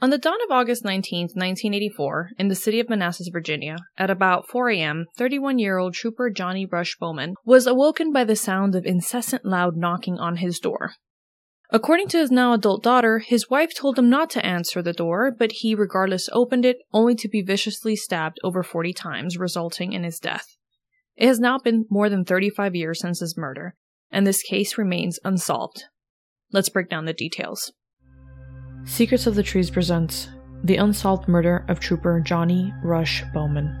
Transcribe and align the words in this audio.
On 0.00 0.10
the 0.10 0.18
dawn 0.18 0.38
of 0.44 0.52
August 0.52 0.84
19, 0.84 1.22
1984, 1.34 2.30
in 2.38 2.46
the 2.46 2.54
city 2.54 2.78
of 2.78 2.88
Manassas, 2.88 3.30
Virginia, 3.32 3.78
at 3.96 4.10
about 4.10 4.46
4 4.48 4.70
a.m., 4.70 5.06
31 5.16 5.58
year 5.58 5.76
old 5.76 5.94
Trooper 5.94 6.30
Johnny 6.30 6.64
Rush 6.66 6.96
Bowman 7.00 7.34
was 7.44 7.66
awoken 7.66 8.12
by 8.12 8.22
the 8.22 8.36
sound 8.36 8.76
of 8.76 8.86
incessant 8.86 9.44
loud 9.44 9.76
knocking 9.76 10.16
on 10.16 10.36
his 10.36 10.60
door. 10.60 10.92
According 11.70 12.08
to 12.08 12.18
his 12.18 12.30
now 12.30 12.52
adult 12.52 12.84
daughter, 12.84 13.18
his 13.18 13.50
wife 13.50 13.74
told 13.74 13.98
him 13.98 14.08
not 14.08 14.30
to 14.30 14.46
answer 14.46 14.82
the 14.82 14.92
door, 14.92 15.32
but 15.36 15.50
he 15.52 15.74
regardless 15.74 16.28
opened 16.32 16.64
it, 16.64 16.76
only 16.92 17.16
to 17.16 17.28
be 17.28 17.42
viciously 17.42 17.96
stabbed 17.96 18.38
over 18.44 18.62
40 18.62 18.92
times, 18.92 19.36
resulting 19.36 19.92
in 19.92 20.04
his 20.04 20.20
death. 20.20 20.46
It 21.16 21.26
has 21.26 21.40
now 21.40 21.58
been 21.58 21.86
more 21.90 22.08
than 22.08 22.24
35 22.24 22.76
years 22.76 23.00
since 23.00 23.18
his 23.18 23.36
murder, 23.36 23.74
and 24.12 24.24
this 24.24 24.44
case 24.44 24.78
remains 24.78 25.18
unsolved. 25.24 25.86
Let's 26.52 26.68
break 26.68 26.88
down 26.88 27.04
the 27.04 27.12
details. 27.12 27.72
Secrets 28.88 29.26
of 29.26 29.34
the 29.34 29.42
Trees 29.42 29.70
presents 29.70 30.28
The 30.64 30.76
Unsolved 30.76 31.28
Murder 31.28 31.64
of 31.68 31.78
Trooper 31.78 32.20
Johnny 32.20 32.72
Rush 32.82 33.22
Bowman. 33.34 33.78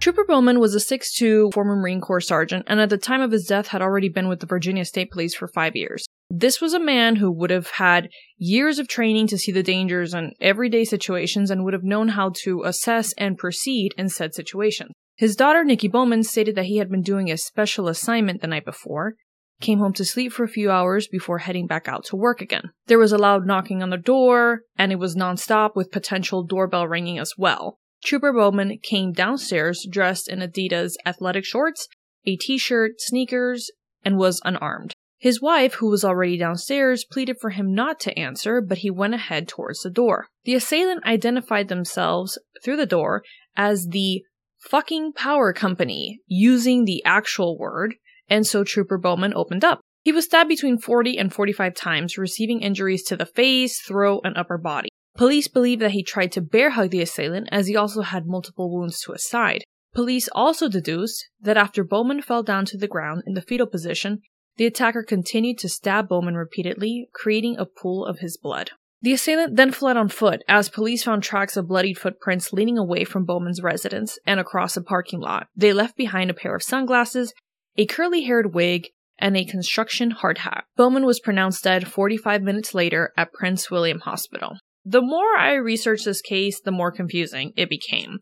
Trooper 0.00 0.24
Bowman 0.24 0.60
was 0.60 0.74
a 0.74 0.78
6'2 0.78 1.52
former 1.52 1.76
Marine 1.76 2.02
Corps 2.02 2.20
sergeant, 2.20 2.66
and 2.68 2.78
at 2.78 2.90
the 2.90 2.98
time 2.98 3.22
of 3.22 3.32
his 3.32 3.46
death 3.46 3.68
had 3.68 3.80
already 3.80 4.10
been 4.10 4.28
with 4.28 4.40
the 4.40 4.46
Virginia 4.46 4.84
State 4.84 5.10
Police 5.10 5.34
for 5.34 5.48
five 5.48 5.74
years. 5.74 6.04
This 6.28 6.60
was 6.60 6.74
a 6.74 6.78
man 6.78 7.16
who 7.16 7.32
would 7.32 7.50
have 7.50 7.70
had 7.70 8.10
years 8.36 8.78
of 8.78 8.86
training 8.86 9.28
to 9.28 9.38
see 9.38 9.50
the 9.50 9.62
dangers 9.62 10.12
in 10.12 10.32
everyday 10.38 10.84
situations 10.84 11.50
and 11.50 11.64
would 11.64 11.72
have 11.72 11.82
known 11.82 12.08
how 12.08 12.32
to 12.42 12.62
assess 12.64 13.14
and 13.14 13.38
proceed 13.38 13.92
in 13.96 14.10
said 14.10 14.34
situations. 14.34 14.90
His 15.16 15.36
daughter, 15.36 15.64
Nikki 15.64 15.88
Bowman, 15.88 16.22
stated 16.22 16.54
that 16.54 16.66
he 16.66 16.76
had 16.76 16.90
been 16.90 17.02
doing 17.02 17.30
a 17.30 17.38
special 17.38 17.88
assignment 17.88 18.42
the 18.42 18.46
night 18.46 18.66
before, 18.66 19.14
came 19.60 19.78
home 19.78 19.92
to 19.94 20.04
sleep 20.04 20.32
for 20.32 20.44
a 20.44 20.48
few 20.48 20.70
hours 20.70 21.06
before 21.06 21.38
heading 21.38 21.66
back 21.66 21.88
out 21.88 22.04
to 22.06 22.16
work 22.16 22.40
again. 22.40 22.70
There 22.86 22.98
was 22.98 23.12
a 23.12 23.18
loud 23.18 23.46
knocking 23.46 23.82
on 23.82 23.90
the 23.90 23.96
door, 23.96 24.62
and 24.76 24.90
it 24.90 24.98
was 24.98 25.16
nonstop 25.16 25.76
with 25.76 25.92
potential 25.92 26.42
doorbell 26.42 26.88
ringing 26.88 27.18
as 27.18 27.34
well. 27.36 27.78
Trooper 28.02 28.32
Bowman 28.32 28.78
came 28.82 29.12
downstairs 29.12 29.86
dressed 29.88 30.28
in 30.28 30.40
Adidas 30.40 30.94
athletic 31.04 31.44
shorts, 31.44 31.86
a 32.26 32.36
t 32.36 32.58
shirt, 32.58 32.92
sneakers, 32.98 33.70
and 34.04 34.16
was 34.16 34.40
unarmed. 34.44 34.94
His 35.18 35.42
wife, 35.42 35.74
who 35.74 35.90
was 35.90 36.02
already 36.02 36.38
downstairs, 36.38 37.04
pleaded 37.04 37.36
for 37.38 37.50
him 37.50 37.74
not 37.74 38.00
to 38.00 38.18
answer, 38.18 38.62
but 38.62 38.78
he 38.78 38.90
went 38.90 39.12
ahead 39.12 39.48
towards 39.48 39.80
the 39.80 39.90
door. 39.90 40.28
The 40.44 40.54
assailant 40.54 41.04
identified 41.04 41.68
themselves 41.68 42.38
through 42.64 42.78
the 42.78 42.86
door 42.86 43.22
as 43.54 43.88
the 43.88 44.22
fucking 44.60 45.12
power 45.12 45.52
company, 45.52 46.20
using 46.26 46.84
the 46.84 47.04
actual 47.04 47.58
word, 47.58 47.96
and 48.30 48.46
so 48.46 48.64
Trooper 48.64 48.96
Bowman 48.96 49.34
opened 49.34 49.64
up. 49.64 49.80
He 50.02 50.12
was 50.12 50.24
stabbed 50.24 50.48
between 50.48 50.78
40 50.78 51.18
and 51.18 51.32
45 51.32 51.74
times, 51.74 52.16
receiving 52.16 52.62
injuries 52.62 53.02
to 53.04 53.16
the 53.16 53.26
face, 53.26 53.80
throat, 53.82 54.22
and 54.24 54.36
upper 54.38 54.56
body. 54.56 54.88
Police 55.16 55.48
believe 55.48 55.80
that 55.80 55.90
he 55.90 56.02
tried 56.02 56.32
to 56.32 56.40
bear 56.40 56.70
hug 56.70 56.90
the 56.90 57.02
assailant 57.02 57.48
as 57.52 57.66
he 57.66 57.76
also 57.76 58.00
had 58.02 58.26
multiple 58.26 58.72
wounds 58.72 59.00
to 59.02 59.12
his 59.12 59.28
side. 59.28 59.64
Police 59.92 60.28
also 60.32 60.68
deduced 60.68 61.28
that 61.40 61.56
after 61.56 61.84
Bowman 61.84 62.22
fell 62.22 62.42
down 62.42 62.64
to 62.66 62.78
the 62.78 62.88
ground 62.88 63.24
in 63.26 63.34
the 63.34 63.42
fetal 63.42 63.66
position, 63.66 64.20
the 64.56 64.66
attacker 64.66 65.02
continued 65.02 65.58
to 65.58 65.68
stab 65.68 66.08
Bowman 66.08 66.36
repeatedly, 66.36 67.08
creating 67.12 67.56
a 67.58 67.66
pool 67.66 68.06
of 68.06 68.20
his 68.20 68.36
blood. 68.36 68.70
The 69.02 69.12
assailant 69.12 69.56
then 69.56 69.72
fled 69.72 69.96
on 69.96 70.08
foot 70.08 70.42
as 70.46 70.68
police 70.68 71.04
found 71.04 71.22
tracks 71.22 71.56
of 71.56 71.68
bloodied 71.68 71.98
footprints 71.98 72.52
leading 72.52 72.76
away 72.76 73.04
from 73.04 73.24
Bowman's 73.24 73.62
residence 73.62 74.18
and 74.26 74.38
across 74.38 74.76
a 74.76 74.82
parking 74.82 75.20
lot. 75.20 75.48
They 75.56 75.72
left 75.72 75.96
behind 75.96 76.30
a 76.30 76.34
pair 76.34 76.54
of 76.54 76.62
sunglasses 76.62 77.32
a 77.80 77.86
curly 77.86 78.24
haired 78.24 78.52
wig, 78.52 78.88
and 79.18 79.38
a 79.38 79.44
construction 79.46 80.10
hard 80.10 80.36
hat. 80.38 80.64
Bowman 80.76 81.06
was 81.06 81.18
pronounced 81.18 81.64
dead 81.64 81.88
45 81.88 82.42
minutes 82.42 82.74
later 82.74 83.10
at 83.16 83.32
Prince 83.32 83.70
William 83.70 84.00
Hospital. 84.00 84.58
The 84.84 85.00
more 85.00 85.34
I 85.38 85.54
researched 85.54 86.04
this 86.04 86.20
case, 86.20 86.60
the 86.60 86.72
more 86.72 86.92
confusing 86.92 87.54
it 87.56 87.70
became. 87.70 88.18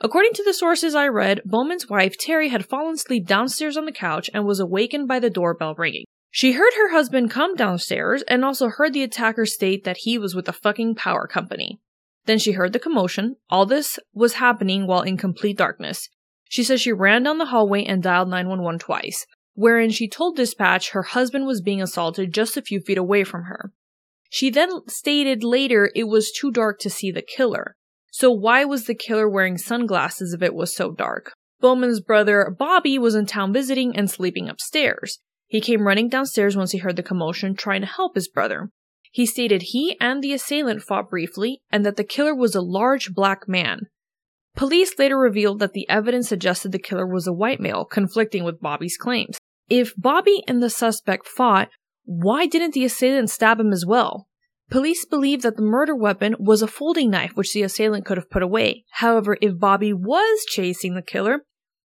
According 0.00 0.32
to 0.32 0.42
the 0.42 0.54
sources 0.54 0.94
I 0.94 1.08
read, 1.08 1.42
Bowman's 1.44 1.86
wife, 1.86 2.16
Terry, 2.18 2.48
had 2.48 2.64
fallen 2.64 2.94
asleep 2.94 3.26
downstairs 3.26 3.76
on 3.76 3.84
the 3.84 3.92
couch 3.92 4.30
and 4.32 4.46
was 4.46 4.58
awakened 4.58 5.06
by 5.06 5.18
the 5.18 5.28
doorbell 5.28 5.74
ringing. 5.74 6.06
She 6.30 6.52
heard 6.52 6.72
her 6.78 6.90
husband 6.90 7.30
come 7.30 7.56
downstairs 7.56 8.22
and 8.22 8.42
also 8.42 8.68
heard 8.70 8.94
the 8.94 9.02
attacker 9.02 9.44
state 9.44 9.84
that 9.84 9.98
he 10.00 10.16
was 10.16 10.34
with 10.34 10.46
the 10.46 10.52
fucking 10.54 10.94
power 10.94 11.26
company. 11.26 11.78
Then 12.24 12.38
she 12.38 12.52
heard 12.52 12.72
the 12.72 12.78
commotion. 12.78 13.36
All 13.50 13.66
this 13.66 13.98
was 14.14 14.34
happening 14.34 14.86
while 14.86 15.02
in 15.02 15.18
complete 15.18 15.58
darkness. 15.58 16.08
She 16.48 16.64
says 16.64 16.80
she 16.80 16.92
ran 16.92 17.22
down 17.22 17.38
the 17.38 17.46
hallway 17.46 17.84
and 17.84 18.02
dialed 18.02 18.28
911 18.28 18.78
twice, 18.78 19.26
wherein 19.54 19.90
she 19.90 20.08
told 20.08 20.36
dispatch 20.36 20.90
her 20.90 21.02
husband 21.02 21.46
was 21.46 21.60
being 21.60 21.80
assaulted 21.80 22.34
just 22.34 22.56
a 22.56 22.62
few 22.62 22.80
feet 22.80 22.98
away 22.98 23.24
from 23.24 23.44
her. 23.44 23.72
She 24.30 24.50
then 24.50 24.70
stated 24.88 25.44
later 25.44 25.90
it 25.94 26.04
was 26.04 26.32
too 26.32 26.50
dark 26.50 26.80
to 26.80 26.90
see 26.90 27.10
the 27.10 27.22
killer. 27.22 27.76
So 28.10 28.30
why 28.30 28.64
was 28.64 28.86
the 28.86 28.94
killer 28.94 29.28
wearing 29.28 29.58
sunglasses 29.58 30.32
if 30.32 30.42
it 30.42 30.54
was 30.54 30.74
so 30.74 30.92
dark? 30.92 31.32
Bowman's 31.60 32.00
brother 32.00 32.54
Bobby 32.56 32.98
was 32.98 33.14
in 33.14 33.26
town 33.26 33.52
visiting 33.52 33.96
and 33.96 34.10
sleeping 34.10 34.48
upstairs. 34.48 35.18
He 35.46 35.60
came 35.60 35.86
running 35.86 36.08
downstairs 36.08 36.56
once 36.56 36.72
he 36.72 36.78
heard 36.78 36.96
the 36.96 37.02
commotion, 37.02 37.54
trying 37.54 37.80
to 37.80 37.86
help 37.86 38.14
his 38.14 38.28
brother. 38.28 38.70
He 39.10 39.26
stated 39.26 39.62
he 39.62 39.96
and 40.00 40.22
the 40.22 40.32
assailant 40.32 40.82
fought 40.82 41.08
briefly 41.08 41.60
and 41.70 41.86
that 41.86 41.96
the 41.96 42.02
killer 42.02 42.34
was 42.34 42.56
a 42.56 42.60
large 42.60 43.14
black 43.14 43.46
man. 43.46 43.82
Police 44.56 44.98
later 44.98 45.18
revealed 45.18 45.58
that 45.58 45.72
the 45.72 45.88
evidence 45.88 46.28
suggested 46.28 46.72
the 46.72 46.78
killer 46.78 47.06
was 47.06 47.26
a 47.26 47.32
white 47.32 47.60
male, 47.60 47.84
conflicting 47.84 48.44
with 48.44 48.60
Bobby's 48.60 48.96
claims. 48.96 49.36
If 49.68 49.94
Bobby 49.96 50.42
and 50.46 50.62
the 50.62 50.70
suspect 50.70 51.26
fought, 51.26 51.68
why 52.04 52.46
didn't 52.46 52.74
the 52.74 52.84
assailant 52.84 53.30
stab 53.30 53.58
him 53.58 53.72
as 53.72 53.84
well? 53.86 54.28
Police 54.70 55.04
believe 55.04 55.42
that 55.42 55.56
the 55.56 55.62
murder 55.62 55.94
weapon 55.94 56.36
was 56.38 56.62
a 56.62 56.68
folding 56.68 57.10
knife 57.10 57.32
which 57.34 57.52
the 57.52 57.62
assailant 57.62 58.04
could 58.04 58.16
have 58.16 58.30
put 58.30 58.42
away. 58.42 58.84
However, 58.92 59.36
if 59.40 59.58
Bobby 59.58 59.92
was 59.92 60.44
chasing 60.48 60.94
the 60.94 61.02
killer, 61.02 61.40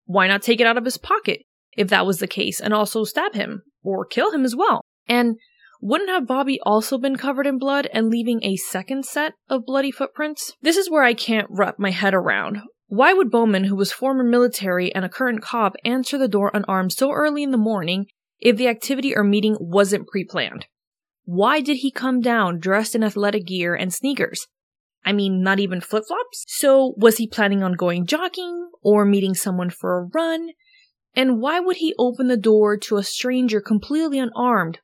why 0.05 0.27
not 0.27 0.43
take 0.43 0.61
it 0.61 0.67
out 0.67 0.78
of 0.78 0.84
his 0.84 0.99
pocket 0.99 1.43
if 1.77 1.89
that 1.89 2.07
was 2.07 2.19
the 2.19 2.27
case 2.27 2.61
and 2.61 2.73
also 2.73 3.05
stab 3.05 3.34
him 3.34 3.62
or 3.83 4.05
kill 4.05 4.33
him 4.33 4.45
as 4.45 4.55
well? 4.55 4.83
And 5.07 5.37
wouldn't 5.81 6.11
have 6.11 6.27
Bobby 6.27 6.59
also 6.65 6.99
been 6.99 7.16
covered 7.16 7.47
in 7.47 7.59
blood 7.59 7.89
and 7.93 8.09
leaving 8.09 8.43
a 8.43 8.56
second 8.56 9.05
set 9.05 9.34
of 9.49 9.65
bloody 9.65 9.91
footprints? 9.91 10.55
This 10.61 10.77
is 10.77 10.91
where 10.91 11.05
I 11.05 11.15
can't 11.15 11.47
wrap 11.50 11.78
my 11.78 11.91
head 11.91 12.15
around. 12.15 12.59
Why 12.89 13.12
would 13.12 13.31
Bowman, 13.31 13.65
who 13.65 13.77
was 13.77 13.93
former 13.93 14.25
military 14.25 14.94
and 14.94 15.05
a 15.05 15.11
current 15.11 15.43
cop, 15.43 15.75
answer 15.84 16.16
the 16.16 16.27
door 16.27 16.50
unarmed 16.55 16.93
so 16.93 17.12
early 17.12 17.43
in 17.43 17.50
the 17.50 17.59
morning 17.59 18.06
if 18.41 18.56
the 18.56 18.69
activity 18.69 19.15
or 19.15 19.22
meeting 19.22 19.56
wasn't 19.61 20.09
pre 20.09 20.25
planned? 20.25 20.66
Why 21.25 21.61
did 21.61 21.78
he 21.78 21.91
come 21.91 22.22
down 22.22 22.59
dressed 22.59 22.95
in 22.95 23.05
athletic 23.05 23.47
gear 23.47 23.75
and 23.75 23.93
sneakers? 23.93 24.47
I 25.05 25.12
mean, 25.12 25.43
not 25.43 25.60
even 25.60 25.81
flip 25.81 26.05
flops? 26.09 26.45
So, 26.49 26.95
was 26.97 27.19
he 27.19 27.27
planning 27.27 27.62
on 27.62 27.75
going 27.75 28.06
jogging 28.06 28.71
or 28.83 29.05
meeting 29.05 29.34
someone 29.34 29.71
for 29.71 29.99
a 29.99 30.09
run? 30.15 30.50
And 31.15 31.41
why 31.41 31.60
would 31.60 31.77
he 31.77 31.95
open 31.99 32.28
the 32.28 32.37
door 32.37 32.77
to 32.78 32.97
a 32.97 33.03
stranger 33.03 33.60
completely 33.60 34.19
unarmed 34.19 34.78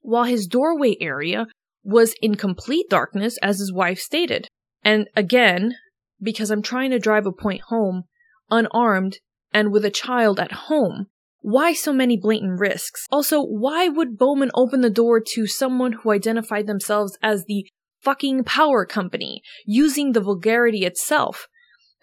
while 0.00 0.24
his 0.24 0.46
doorway 0.46 0.96
area 1.00 1.46
was 1.82 2.14
in 2.20 2.34
complete 2.34 2.86
darkness, 2.90 3.38
as 3.42 3.58
his 3.58 3.72
wife 3.72 3.98
stated. 3.98 4.48
And 4.82 5.08
again, 5.16 5.74
because 6.20 6.50
I'm 6.50 6.62
trying 6.62 6.90
to 6.90 6.98
drive 6.98 7.26
a 7.26 7.32
point 7.32 7.62
home, 7.68 8.04
unarmed 8.50 9.18
and 9.52 9.72
with 9.72 9.84
a 9.84 9.90
child 9.90 10.38
at 10.38 10.52
home. 10.52 11.06
Why 11.40 11.72
so 11.72 11.92
many 11.92 12.16
blatant 12.16 12.58
risks? 12.58 13.06
Also, 13.10 13.42
why 13.42 13.88
would 13.88 14.18
Bowman 14.18 14.50
open 14.54 14.80
the 14.80 14.90
door 14.90 15.20
to 15.34 15.46
someone 15.46 15.92
who 15.92 16.10
identified 16.10 16.66
themselves 16.66 17.16
as 17.22 17.44
the 17.44 17.66
fucking 18.00 18.44
power 18.44 18.84
company, 18.84 19.42
using 19.64 20.12
the 20.12 20.20
vulgarity 20.20 20.84
itself? 20.84 21.46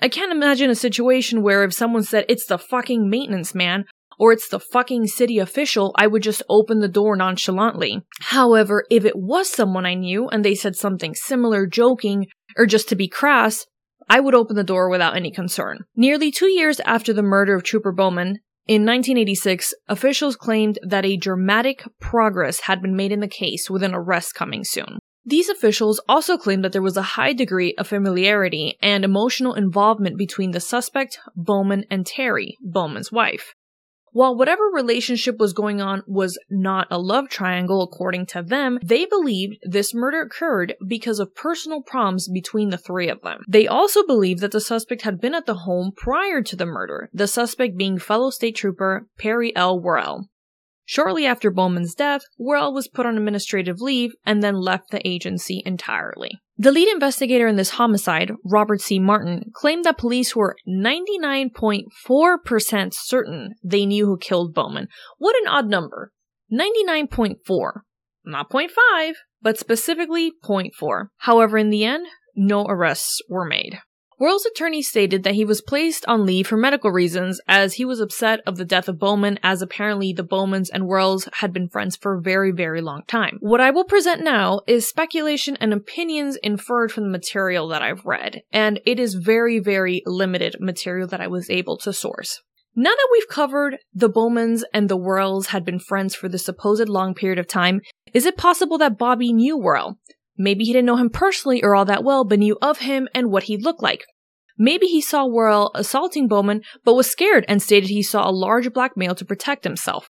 I 0.02 0.10
can't 0.10 0.32
imagine 0.32 0.70
a 0.70 0.76
situation 0.76 1.42
where 1.42 1.64
if 1.64 1.74
someone 1.74 2.04
said 2.04 2.26
it's 2.28 2.46
the 2.46 2.58
fucking 2.58 3.10
maintenance 3.10 3.54
man, 3.54 3.86
or 4.18 4.32
it's 4.32 4.48
the 4.48 4.60
fucking 4.60 5.08
city 5.08 5.40
official, 5.40 5.94
I 5.98 6.08
would 6.08 6.24
just 6.24 6.44
open 6.50 6.80
the 6.80 6.88
door 6.88 7.16
nonchalantly. 7.16 8.02
However, 8.22 8.86
if 8.90 9.06
it 9.06 9.16
was 9.16 9.50
someone 9.50 9.86
I 9.86 9.94
knew 9.94 10.28
and 10.30 10.44
they 10.44 10.56
said 10.56 10.76
something 10.76 11.16
similar, 11.16 11.66
joking, 11.66 12.28
or 12.58 12.66
just 12.66 12.90
to 12.90 12.96
be 12.96 13.08
crass, 13.08 13.66
I 14.10 14.20
would 14.20 14.36
open 14.36 14.56
the 14.56 14.64
door 14.64 14.90
without 14.90 15.16
any 15.16 15.32
concern. 15.32 15.80
Nearly 15.96 16.32
two 16.32 16.50
years 16.50 16.80
after 16.82 17.12
the 17.12 17.24
murder 17.24 17.56
of 17.56 17.64
Trooper 17.64 17.92
Bowman, 17.92 18.40
in 18.68 18.82
1986, 18.82 19.76
officials 19.88 20.36
claimed 20.36 20.80
that 20.82 21.06
a 21.06 21.18
dramatic 21.18 21.84
progress 22.00 22.62
had 22.62 22.82
been 22.82 22.96
made 22.96 23.12
in 23.12 23.20
the 23.20 23.28
case 23.28 23.70
with 23.70 23.84
an 23.84 23.94
arrest 23.94 24.34
coming 24.34 24.64
soon. 24.64 24.98
These 25.24 25.50
officials 25.50 26.02
also 26.08 26.38
claimed 26.38 26.64
that 26.64 26.72
there 26.72 26.82
was 26.82 26.98
a 26.98 27.14
high 27.14 27.34
degree 27.34 27.76
of 27.78 27.88
familiarity 27.88 28.78
and 28.82 29.04
emotional 29.04 29.54
involvement 29.54 30.18
between 30.18 30.52
the 30.52 30.60
suspect, 30.60 31.20
Bowman, 31.36 31.86
and 31.92 32.06
Terry, 32.06 32.58
Bowman's 32.62 33.12
wife. 33.12 33.54
While 34.16 34.38
whatever 34.38 34.64
relationship 34.74 35.40
was 35.40 35.52
going 35.52 35.82
on 35.82 36.02
was 36.08 36.40
not 36.50 36.88
a 36.90 36.98
love 36.98 37.28
triangle 37.28 37.84
according 37.84 38.28
to 38.28 38.42
them, 38.42 38.80
they 38.82 39.04
believed 39.04 39.58
this 39.64 39.94
murder 39.94 40.22
occurred 40.22 40.74
because 40.88 41.20
of 41.20 41.36
personal 41.36 41.82
problems 41.82 42.30
between 42.30 42.70
the 42.70 42.78
three 42.78 43.10
of 43.10 43.22
them. 43.24 43.42
They 43.46 43.68
also 43.68 44.08
believed 44.08 44.40
that 44.40 44.54
the 44.54 44.62
suspect 44.62 45.02
had 45.02 45.20
been 45.20 45.36
at 45.36 45.46
the 45.46 45.54
home 45.66 45.92
prior 45.94 46.42
to 46.44 46.56
the 46.56 46.66
murder, 46.66 47.10
the 47.12 47.28
suspect 47.28 47.76
being 47.76 48.00
fellow 48.00 48.30
state 48.30 48.56
trooper 48.56 49.06
Perry 49.18 49.54
L. 49.54 49.82
Worrell. 49.82 50.30
Shortly 50.86 51.26
after 51.26 51.50
Bowman's 51.50 51.96
death, 51.96 52.22
Worrell 52.38 52.72
was 52.74 52.88
put 52.88 53.08
on 53.08 53.18
administrative 53.18 53.82
leave 53.82 54.14
and 54.26 54.44
then 54.44 54.56
left 54.56 54.92
the 54.92 55.06
agency 55.08 55.64
entirely. 55.66 56.42
The 56.58 56.72
lead 56.72 56.88
investigator 56.88 57.48
in 57.48 57.56
this 57.56 57.72
homicide, 57.72 58.32
Robert 58.46 58.82
C. 58.82 59.00
Martin, 59.00 59.52
claimed 59.54 59.84
that 59.84 59.98
police 59.98 60.36
were 60.36 60.56
99.4% 60.68 62.94
certain 62.94 63.56
they 63.64 63.86
knew 63.86 64.06
who 64.06 64.18
killed 64.18 64.54
Bowman. 64.54 64.88
What 65.18 65.36
an 65.42 65.48
odd 65.48 65.68
number. 65.68 66.12
99.4. 66.54 67.38
Not 68.24 68.50
0.5, 68.50 69.14
but 69.42 69.58
specifically 69.58 70.32
0.4. 70.44 71.08
However, 71.18 71.58
in 71.58 71.72
the 71.72 71.84
end, 71.84 72.08
no 72.36 72.66
arrests 72.66 73.22
were 73.28 73.46
made. 73.46 73.80
Worrell's 74.18 74.46
attorney 74.46 74.82
stated 74.82 75.24
that 75.24 75.34
he 75.34 75.44
was 75.44 75.62
placed 75.62 76.06
on 76.08 76.26
leave 76.26 76.48
for 76.48 76.56
medical 76.56 76.90
reasons 76.90 77.42
as 77.50 77.74
he 77.74 77.84
was 77.84 78.00
upset 78.00 78.40
of 78.48 78.56
the 78.56 78.64
death 78.64 78.88
of 78.88 78.98
Bowman 78.98 79.38
as 79.44 79.62
apparently 79.62 80.14
the 80.14 80.24
Bowmans 80.24 80.70
and 80.70 80.86
Worrells 80.86 81.28
had 81.34 81.52
been 81.52 81.68
friends 81.68 81.98
for 81.98 82.16
a 82.16 82.22
very, 82.22 82.52
very 82.52 82.80
long 82.80 83.02
time. 83.08 83.38
What 83.42 83.60
I 83.60 83.72
will 83.72 83.84
present 83.84 84.24
now 84.24 84.62
is 84.68 84.88
speculation 84.88 85.58
and 85.58 85.74
opinions 85.74 86.38
inferred 86.42 86.94
from 86.94 87.04
the 87.04 87.10
material 87.10 87.68
that 87.70 87.82
I've 87.82 88.06
read, 88.06 88.40
and 88.54 88.80
it 88.86 89.02
is 89.02 89.16
very, 89.16 89.60
very 89.60 90.02
limited 90.06 90.56
material 90.62 91.10
that 91.10 91.20
I 91.20 91.28
was 91.28 91.50
able 91.50 91.78
to 91.80 91.92
source. 91.92 92.42
Now 92.74 92.92
that 92.92 93.10
we've 93.12 93.28
covered 93.28 93.78
the 93.94 94.10
Bowmans 94.10 94.64
and 94.74 94.90
the 94.90 94.98
Worrells 94.98 95.48
had 95.48 95.66
been 95.66 95.80
friends 95.80 96.16
for 96.16 96.30
the 96.30 96.38
supposed 96.38 96.88
long 96.88 97.14
period 97.16 97.40
of 97.40 97.48
time, 97.48 97.82
is 98.14 98.26
it 98.26 98.38
possible 98.38 98.78
that 98.78 98.98
Bobby 98.98 99.34
knew 99.34 99.58
Worrell? 99.58 99.98
Maybe 100.38 100.66
he 100.66 100.74
didn't 100.74 100.86
know 100.86 100.98
him 100.98 101.10
personally 101.10 101.64
or 101.64 101.76
all 101.76 101.86
that 101.86 102.04
well, 102.04 102.24
but 102.24 102.40
knew 102.40 102.58
of 102.62 102.80
him 102.80 103.08
and 103.14 103.32
what 103.32 103.44
he 103.44 103.58
looked 103.58 103.82
like. 103.82 104.06
Maybe 104.58 104.88
he 104.88 105.02
saw 105.02 105.26
Worrell 105.26 105.72
assaulting 105.76 106.28
Bowman, 106.28 106.62
but 106.84 106.96
was 106.96 107.10
scared 107.10 107.46
and 107.48 107.62
stated 107.62 107.90
he 107.90 108.04
saw 108.04 108.30
a 108.30 108.32
large 108.32 108.72
black 108.74 108.96
male 108.96 109.16
to 109.16 109.26
protect 109.26 109.64
himself. 109.64 110.10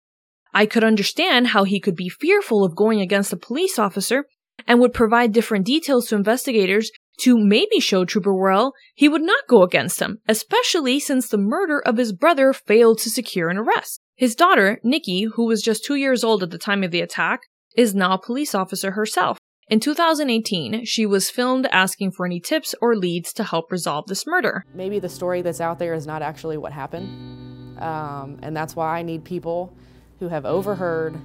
I 0.52 0.66
could 0.66 0.84
understand 0.84 1.48
how 1.48 1.64
he 1.64 1.80
could 1.80 1.96
be 1.96 2.08
fearful 2.08 2.64
of 2.64 2.76
going 2.76 3.00
against 3.00 3.32
a 3.32 3.36
police 3.36 3.78
officer 3.78 4.26
and 4.66 4.80
would 4.80 4.94
provide 4.94 5.32
different 5.32 5.66
details 5.66 6.06
to 6.08 6.14
investigators 6.14 6.90
to 7.20 7.38
maybe 7.38 7.80
show 7.80 8.04
Trooper 8.04 8.34
Worrell 8.34 8.72
he 8.94 9.08
would 9.08 9.22
not 9.22 9.48
go 9.48 9.62
against 9.62 10.00
him, 10.00 10.18
especially 10.28 11.00
since 11.00 11.28
the 11.28 11.38
murder 11.38 11.80
of 11.80 11.96
his 11.96 12.12
brother 12.12 12.52
failed 12.52 12.98
to 12.98 13.10
secure 13.10 13.48
an 13.48 13.58
arrest. 13.58 14.00
His 14.16 14.34
daughter, 14.34 14.78
Nikki, 14.84 15.24
who 15.34 15.46
was 15.46 15.62
just 15.62 15.84
two 15.84 15.96
years 15.96 16.22
old 16.22 16.42
at 16.42 16.50
the 16.50 16.58
time 16.58 16.84
of 16.84 16.90
the 16.90 17.00
attack, 17.00 17.40
is 17.76 17.94
now 17.94 18.12
a 18.12 18.20
police 18.20 18.54
officer 18.54 18.92
herself. 18.92 19.38
In 19.68 19.80
2018, 19.80 20.84
she 20.84 21.06
was 21.06 21.30
filmed 21.30 21.66
asking 21.72 22.10
for 22.10 22.26
any 22.26 22.38
tips 22.38 22.74
or 22.82 22.94
leads 22.94 23.32
to 23.32 23.44
help 23.44 23.72
resolve 23.72 24.06
this 24.08 24.26
murder. 24.26 24.62
Maybe 24.74 24.98
the 24.98 25.08
story 25.08 25.40
that's 25.40 25.60
out 25.60 25.78
there 25.78 25.94
is 25.94 26.06
not 26.06 26.20
actually 26.20 26.58
what 26.58 26.72
happened. 26.72 27.78
Um, 27.82 28.38
and 28.42 28.54
that's 28.54 28.76
why 28.76 28.98
I 28.98 29.02
need 29.02 29.24
people 29.24 29.74
who 30.20 30.28
have 30.28 30.44
overheard, 30.44 31.18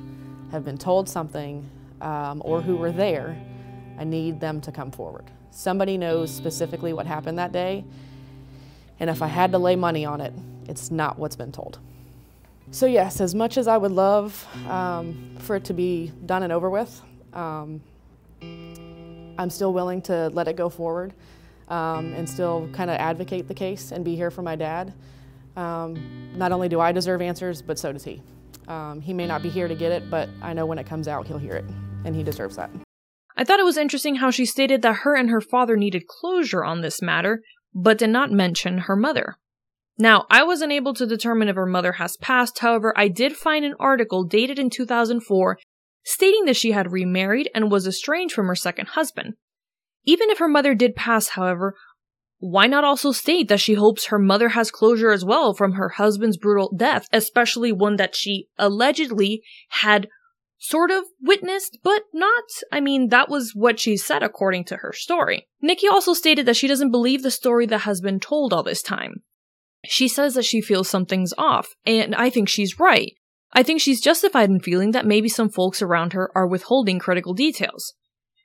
have 0.51 0.63
been 0.63 0.77
told 0.77 1.09
something, 1.09 1.69
um, 1.99 2.41
or 2.45 2.61
who 2.61 2.77
were 2.77 2.93
there. 2.93 3.37
I 3.97 4.05
need 4.05 4.39
them 4.39 4.61
to 4.61 4.71
come 4.71 4.91
forward. 4.91 5.25
Somebody 5.51 5.97
knows 5.97 6.33
specifically 6.33 6.93
what 6.93 7.05
happened 7.05 7.37
that 7.39 7.51
day. 7.51 7.83
And 9.01 9.09
if 9.09 9.21
I 9.21 9.27
had 9.27 9.51
to 9.51 9.57
lay 9.57 9.75
money 9.75 10.05
on 10.05 10.21
it, 10.21 10.33
it's 10.67 10.91
not 10.91 11.19
what's 11.19 11.35
been 11.35 11.51
told. 11.51 11.79
So, 12.71 12.85
yes, 12.85 13.19
as 13.19 13.35
much 13.35 13.57
as 13.57 13.67
I 13.67 13.75
would 13.75 13.91
love 13.91 14.47
um, 14.69 15.35
for 15.39 15.57
it 15.57 15.65
to 15.65 15.73
be 15.73 16.13
done 16.25 16.43
and 16.43 16.53
over 16.53 16.69
with, 16.69 17.01
um, 17.33 17.81
I'm 18.41 19.49
still 19.49 19.73
willing 19.73 20.01
to 20.03 20.29
let 20.33 20.47
it 20.47 20.55
go 20.55 20.69
forward 20.69 21.13
um, 21.69 22.13
and 22.13 22.27
still 22.27 22.69
kind 22.73 22.89
of 22.89 22.97
advocate 22.97 23.47
the 23.47 23.53
case 23.53 23.91
and 23.91 24.03
be 24.03 24.15
here 24.15 24.31
for 24.31 24.41
my 24.41 24.55
dad. 24.55 24.93
Um, 25.55 26.31
not 26.35 26.51
only 26.51 26.69
do 26.69 26.79
I 26.79 26.91
deserve 26.91 27.21
answers, 27.21 27.61
but 27.61 27.79
so 27.79 27.91
does 27.93 28.03
he. 28.03 28.21
Um, 28.67 29.01
he 29.01 29.13
may 29.13 29.25
not 29.25 29.41
be 29.41 29.49
here 29.49 29.67
to 29.67 29.75
get 29.75 29.91
it, 29.91 30.09
but 30.09 30.29
I 30.41 30.53
know 30.53 30.65
when 30.65 30.77
it 30.77 30.85
comes 30.85 31.07
out, 31.07 31.25
he'll 31.25 31.37
hear 31.37 31.55
it, 31.55 31.65
and 32.05 32.15
he 32.15 32.23
deserves 32.23 32.55
that. 32.55 32.69
I 33.35 33.43
thought 33.43 33.59
it 33.59 33.65
was 33.65 33.77
interesting 33.77 34.15
how 34.15 34.31
she 34.31 34.45
stated 34.45 34.81
that 34.81 34.97
her 34.97 35.15
and 35.15 35.29
her 35.29 35.41
father 35.41 35.77
needed 35.77 36.07
closure 36.07 36.63
on 36.63 36.81
this 36.81 37.01
matter, 37.01 37.41
but 37.73 37.97
did 37.97 38.09
not 38.09 38.31
mention 38.31 38.79
her 38.79 38.95
mother. 38.95 39.37
Now, 39.97 40.25
I 40.29 40.43
wasn't 40.43 40.71
able 40.71 40.93
to 40.93 41.05
determine 41.05 41.49
if 41.49 41.55
her 41.55 41.65
mother 41.65 41.93
has 41.93 42.17
passed, 42.17 42.59
however, 42.59 42.93
I 42.95 43.07
did 43.07 43.35
find 43.35 43.65
an 43.65 43.75
article 43.79 44.23
dated 44.23 44.59
in 44.59 44.69
2004 44.69 45.57
stating 46.03 46.45
that 46.45 46.55
she 46.55 46.71
had 46.71 46.91
remarried 46.91 47.49
and 47.53 47.71
was 47.71 47.87
estranged 47.87 48.33
from 48.33 48.47
her 48.47 48.55
second 48.55 48.89
husband. 48.89 49.35
Even 50.05 50.29
if 50.29 50.39
her 50.39 50.47
mother 50.47 50.73
did 50.73 50.95
pass, 50.95 51.29
however, 51.29 51.75
why 52.39 52.67
not 52.67 52.85
also 52.85 53.11
state 53.11 53.49
that 53.49 53.59
she 53.59 53.73
hopes 53.73 54.05
her 54.05 54.19
mother 54.19 54.49
has 54.49 54.71
closure 54.71 55.11
as 55.11 55.25
well 55.25 55.53
from 55.53 55.73
her 55.73 55.89
husband's 55.89 56.37
brutal 56.37 56.73
death, 56.75 57.07
especially 57.11 57.71
one 57.71 57.97
that 57.97 58.15
she 58.15 58.47
allegedly 58.57 59.43
had 59.69 60.07
sort 60.57 60.91
of 60.91 61.03
witnessed, 61.21 61.77
but 61.83 62.03
not. 62.13 62.43
I 62.71 62.79
mean, 62.79 63.09
that 63.09 63.29
was 63.29 63.51
what 63.53 63.79
she 63.79 63.97
said 63.97 64.23
according 64.23 64.65
to 64.65 64.77
her 64.77 64.93
story. 64.93 65.47
Nikki 65.61 65.87
also 65.87 66.13
stated 66.13 66.45
that 66.45 66.55
she 66.55 66.67
doesn't 66.67 66.91
believe 66.91 67.23
the 67.23 67.31
story 67.31 67.65
that 67.67 67.79
has 67.79 68.01
been 68.01 68.19
told 68.19 68.53
all 68.53 68.63
this 68.63 68.81
time. 68.81 69.23
She 69.85 70.07
says 70.07 70.33
that 70.33 70.45
she 70.45 70.61
feels 70.61 70.89
something's 70.89 71.33
off, 71.37 71.69
and 71.85 72.13
I 72.13 72.29
think 72.29 72.49
she's 72.49 72.79
right. 72.79 73.13
I 73.53 73.63
think 73.63 73.81
she's 73.81 74.01
justified 74.01 74.49
in 74.49 74.59
feeling 74.59 74.91
that 74.91 75.05
maybe 75.05 75.29
some 75.29 75.49
folks 75.49 75.81
around 75.81 76.13
her 76.13 76.31
are 76.35 76.47
withholding 76.47 76.99
critical 76.99 77.33
details. 77.33 77.93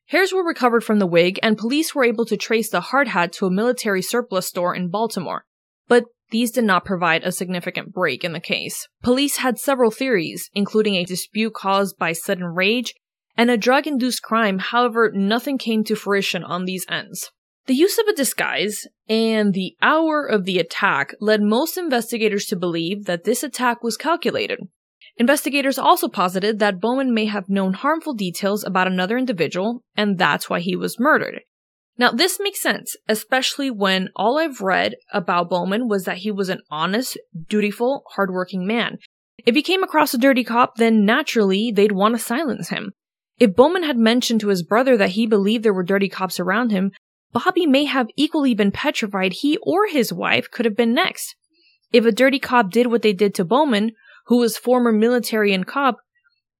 Hairs 0.06 0.32
were 0.32 0.46
recovered 0.46 0.84
from 0.84 0.98
the 0.98 1.06
wig, 1.06 1.38
and 1.42 1.56
police 1.56 1.94
were 1.94 2.04
able 2.04 2.26
to 2.26 2.36
trace 2.36 2.70
the 2.70 2.80
hard 2.80 3.08
hat 3.08 3.32
to 3.34 3.46
a 3.46 3.50
military 3.50 4.02
surplus 4.02 4.46
store 4.46 4.74
in 4.74 4.88
Baltimore. 4.90 5.44
But 5.88 6.04
these 6.30 6.50
did 6.50 6.64
not 6.64 6.84
provide 6.84 7.22
a 7.22 7.32
significant 7.32 7.92
break 7.92 8.24
in 8.24 8.32
the 8.32 8.40
case. 8.40 8.88
Police 9.02 9.38
had 9.38 9.58
several 9.58 9.90
theories, 9.90 10.50
including 10.54 10.94
a 10.94 11.04
dispute 11.04 11.54
caused 11.54 11.96
by 11.98 12.12
sudden 12.12 12.44
rage 12.44 12.94
and 13.36 13.50
a 13.50 13.56
drug 13.56 13.86
induced 13.86 14.22
crime, 14.22 14.58
however, 14.58 15.10
nothing 15.12 15.58
came 15.58 15.84
to 15.84 15.96
fruition 15.96 16.44
on 16.44 16.64
these 16.64 16.86
ends. 16.88 17.30
The 17.66 17.74
use 17.74 17.98
of 17.98 18.06
a 18.06 18.14
disguise 18.14 18.86
and 19.08 19.54
the 19.54 19.74
hour 19.80 20.24
of 20.24 20.44
the 20.44 20.58
attack 20.58 21.14
led 21.20 21.42
most 21.42 21.76
investigators 21.76 22.46
to 22.46 22.56
believe 22.56 23.06
that 23.06 23.24
this 23.24 23.42
attack 23.42 23.82
was 23.82 23.96
calculated, 23.96 24.60
Investigators 25.16 25.78
also 25.78 26.08
posited 26.08 26.58
that 26.58 26.80
Bowman 26.80 27.14
may 27.14 27.26
have 27.26 27.48
known 27.48 27.74
harmful 27.74 28.14
details 28.14 28.64
about 28.64 28.88
another 28.88 29.16
individual, 29.16 29.82
and 29.96 30.18
that's 30.18 30.50
why 30.50 30.60
he 30.60 30.74
was 30.74 30.98
murdered. 30.98 31.40
Now, 31.96 32.10
this 32.10 32.40
makes 32.40 32.60
sense, 32.60 32.96
especially 33.08 33.70
when 33.70 34.08
all 34.16 34.38
I've 34.38 34.60
read 34.60 34.96
about 35.12 35.48
Bowman 35.48 35.86
was 35.86 36.04
that 36.04 36.18
he 36.18 36.32
was 36.32 36.48
an 36.48 36.60
honest, 36.68 37.16
dutiful, 37.48 38.02
hardworking 38.10 38.66
man. 38.66 38.98
If 39.46 39.54
he 39.54 39.62
came 39.62 39.84
across 39.84 40.12
a 40.14 40.18
dirty 40.18 40.42
cop, 40.42 40.76
then 40.76 41.04
naturally 41.04 41.70
they'd 41.70 41.92
want 41.92 42.16
to 42.16 42.22
silence 42.22 42.70
him. 42.70 42.90
If 43.38 43.54
Bowman 43.54 43.84
had 43.84 43.96
mentioned 43.96 44.40
to 44.40 44.48
his 44.48 44.64
brother 44.64 44.96
that 44.96 45.10
he 45.10 45.26
believed 45.26 45.64
there 45.64 45.72
were 45.72 45.84
dirty 45.84 46.08
cops 46.08 46.40
around 46.40 46.72
him, 46.72 46.90
Bobby 47.32 47.66
may 47.66 47.84
have 47.84 48.08
equally 48.16 48.54
been 48.54 48.72
petrified 48.72 49.32
he 49.32 49.58
or 49.62 49.86
his 49.88 50.12
wife 50.12 50.50
could 50.50 50.64
have 50.64 50.76
been 50.76 50.94
next. 50.94 51.36
If 51.92 52.04
a 52.04 52.12
dirty 52.12 52.40
cop 52.40 52.70
did 52.70 52.88
what 52.88 53.02
they 53.02 53.12
did 53.12 53.34
to 53.36 53.44
Bowman, 53.44 53.92
who 54.26 54.38
was 54.38 54.56
former 54.56 54.92
military 54.92 55.52
and 55.52 55.66
cop, 55.66 55.98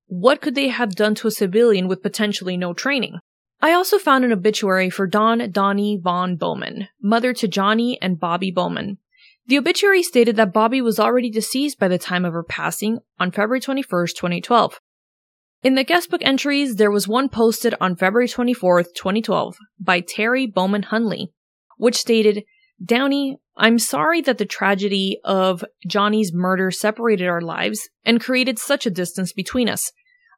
what 0.07 0.41
could 0.41 0.55
they 0.55 0.69
have 0.69 0.95
done 0.95 1.15
to 1.17 1.29
a 1.29 1.31
civilian 1.31 1.89
with 1.89 2.03
potentially 2.03 2.57
no 2.57 2.75
training? 2.75 3.19
I 3.61 3.73
also 3.73 3.99
found 3.99 4.25
an 4.25 4.33
obituary 4.33 4.91
for 4.91 5.07
Dawn 5.07 5.51
Donnie 5.51 5.99
Von 6.03 6.37
Bowman, 6.37 6.89
mother 7.03 7.33
to 7.33 7.49
Johnny 7.49 7.99
and 8.03 8.21
Bobby 8.21 8.51
Bowman. 8.51 8.99
The 9.47 9.59
obituary 9.59 10.03
stated 10.03 10.37
that 10.37 10.53
Bobby 10.53 10.81
was 10.81 10.99
already 10.99 11.31
deceased 11.31 11.79
by 11.79 11.89
the 11.89 11.99
time 11.99 12.25
of 12.25 12.33
her 12.33 12.43
passing 12.43 13.01
on 13.19 13.31
February 13.31 13.61
21, 13.61 13.85
2012. 14.09 14.81
In 15.63 15.75
the 15.75 15.85
guestbook 15.85 16.21
entries, 16.21 16.77
there 16.77 16.91
was 16.91 17.09
one 17.09 17.31
posted 17.31 17.75
on 17.81 17.97
February 17.97 18.29
24, 18.29 18.83
2012, 18.83 19.57
by 19.81 20.01
Terry 20.01 20.47
Bowman 20.47 20.85
Hunley, 20.85 21.29
which 21.79 21.97
stated, 21.97 22.45
Downey, 22.85 23.39
I'm 23.57 23.79
sorry 23.79 24.21
that 24.23 24.39
the 24.39 24.45
tragedy 24.45 25.21
of 25.25 25.65
Johnny's 25.87 26.33
murder 26.35 26.71
separated 26.71 27.29
our 27.29 27.41
lives 27.41 27.89
and 28.05 28.21
created 28.21 28.59
such 28.59 28.85
a 28.85 28.91
distance 28.91 29.33
between 29.33 29.69
us. 29.69 29.93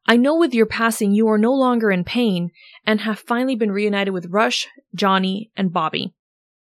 I 0.06 0.16
know 0.16 0.36
with 0.36 0.54
your 0.54 0.66
passing 0.66 1.12
you 1.12 1.26
are 1.28 1.38
no 1.38 1.52
longer 1.52 1.90
in 1.90 2.04
pain 2.04 2.50
and 2.84 3.00
have 3.00 3.18
finally 3.18 3.56
been 3.56 3.72
reunited 3.72 4.14
with 4.14 4.28
Rush, 4.30 4.68
Johnny, 4.94 5.50
and 5.56 5.72
Bobby. 5.72 6.14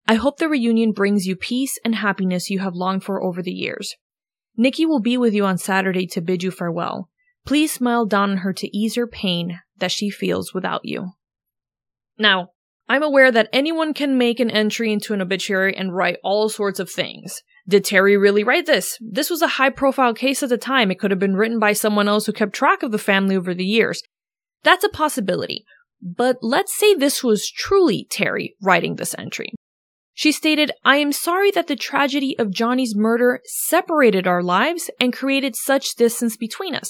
I 0.07 0.15
hope 0.15 0.37
the 0.37 0.49
reunion 0.49 0.91
brings 0.91 1.27
you 1.27 1.35
peace 1.35 1.77
and 1.85 1.93
happiness 1.93 2.49
you 2.49 2.59
have 2.59 2.73
longed 2.73 3.03
for 3.03 3.21
over 3.21 3.43
the 3.43 3.51
years. 3.51 3.95
Nikki 4.57 4.85
will 4.85 5.01
be 5.01 5.17
with 5.17 5.33
you 5.33 5.45
on 5.45 5.59
Saturday 5.59 6.07
to 6.07 6.21
bid 6.21 6.41
you 6.41 6.49
farewell. 6.49 7.09
Please 7.45 7.71
smile 7.71 8.05
down 8.05 8.31
on 8.31 8.37
her 8.37 8.53
to 8.53 8.75
ease 8.75 8.95
her 8.95 9.07
pain 9.07 9.59
that 9.77 9.91
she 9.91 10.09
feels 10.09 10.53
without 10.53 10.81
you. 10.83 11.11
Now, 12.17 12.49
I'm 12.89 13.03
aware 13.03 13.31
that 13.31 13.49
anyone 13.53 13.93
can 13.93 14.17
make 14.17 14.39
an 14.39 14.49
entry 14.49 14.91
into 14.91 15.13
an 15.13 15.21
obituary 15.21 15.77
and 15.77 15.95
write 15.95 16.17
all 16.23 16.49
sorts 16.49 16.79
of 16.79 16.89
things. 16.89 17.43
Did 17.67 17.85
Terry 17.85 18.17
really 18.17 18.43
write 18.43 18.65
this? 18.65 18.97
This 18.99 19.29
was 19.29 19.43
a 19.43 19.47
high 19.47 19.69
profile 19.69 20.15
case 20.15 20.41
at 20.41 20.49
the 20.49 20.57
time. 20.57 20.89
It 20.89 20.97
could 20.97 21.11
have 21.11 21.19
been 21.19 21.35
written 21.35 21.59
by 21.59 21.73
someone 21.73 22.07
else 22.07 22.25
who 22.25 22.33
kept 22.33 22.53
track 22.53 22.81
of 22.81 22.91
the 22.91 22.97
family 22.97 23.35
over 23.35 23.53
the 23.53 23.63
years. 23.63 24.01
That's 24.63 24.83
a 24.83 24.89
possibility. 24.89 25.65
But 26.01 26.37
let's 26.41 26.75
say 26.75 26.95
this 26.95 27.23
was 27.23 27.47
truly 27.47 28.07
Terry 28.09 28.55
writing 28.59 28.95
this 28.95 29.13
entry. 29.19 29.51
She 30.15 30.31
stated, 30.31 30.71
I 30.83 30.97
am 30.97 31.11
sorry 31.11 31.51
that 31.51 31.67
the 31.67 31.75
tragedy 31.75 32.35
of 32.39 32.51
Johnny's 32.51 32.95
murder 32.95 33.39
separated 33.45 34.25
our 34.25 34.41
lives 34.41 34.89
and 34.99 35.13
created 35.13 35.55
such 35.55 35.95
distance 35.95 36.37
between 36.37 36.73
us. 36.73 36.89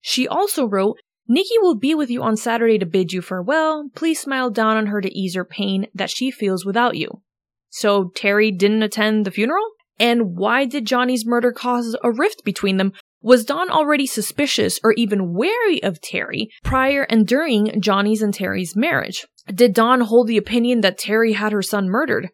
She 0.00 0.26
also 0.26 0.66
wrote, 0.66 0.98
Nikki 1.28 1.58
will 1.60 1.74
be 1.74 1.94
with 1.94 2.10
you 2.10 2.22
on 2.22 2.36
Saturday 2.36 2.78
to 2.78 2.86
bid 2.86 3.12
you 3.12 3.20
farewell. 3.20 3.90
Please 3.94 4.18
smile 4.18 4.50
down 4.50 4.78
on 4.78 4.86
her 4.86 5.02
to 5.02 5.12
ease 5.14 5.34
her 5.34 5.44
pain 5.44 5.86
that 5.94 6.10
she 6.10 6.30
feels 6.30 6.64
without 6.64 6.96
you. 6.96 7.22
So 7.68 8.10
Terry 8.14 8.50
didn't 8.50 8.82
attend 8.82 9.26
the 9.26 9.30
funeral? 9.30 9.64
And 9.98 10.36
why 10.36 10.64
did 10.64 10.86
Johnny's 10.86 11.26
murder 11.26 11.52
cause 11.52 11.96
a 12.02 12.10
rift 12.10 12.44
between 12.44 12.78
them? 12.78 12.92
Was 13.20 13.44
Dawn 13.44 13.68
already 13.68 14.06
suspicious 14.06 14.78
or 14.82 14.92
even 14.92 15.34
wary 15.34 15.82
of 15.82 16.00
Terry 16.00 16.48
prior 16.62 17.02
and 17.02 17.26
during 17.26 17.80
Johnny's 17.80 18.22
and 18.22 18.32
Terry's 18.32 18.76
marriage? 18.76 19.26
Did 19.52 19.74
Dawn 19.74 20.02
hold 20.02 20.28
the 20.28 20.36
opinion 20.36 20.80
that 20.80 20.98
Terry 20.98 21.32
had 21.32 21.52
her 21.52 21.62
son 21.62 21.90
murdered? 21.90 22.28